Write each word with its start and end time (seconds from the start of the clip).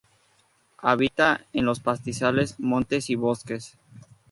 Habita 0.79 1.45
en 1.53 1.65
los 1.65 1.79
pastizales, 1.79 2.59
montes 2.59 3.11
y 3.11 3.15
bosques. 3.15 3.77